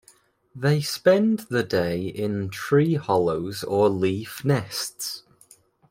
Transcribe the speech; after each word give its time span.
They 0.55 0.81
spend 0.81 1.45
the 1.51 1.61
day 1.61 2.01
in 2.07 2.49
tree 2.49 2.95
hollows 2.95 3.63
or 3.63 3.87
leaf 3.87 4.43
nests. 4.43 5.21